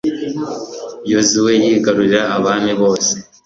yozuwe 1.11 1.51
yigarurira 1.63 2.21
abami 2.37 2.71
baho 2.79 2.81
bose 2.81 3.11